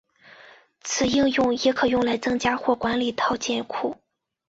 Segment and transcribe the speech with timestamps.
[0.81, 3.95] 此应用也可用来增加或管理套件库。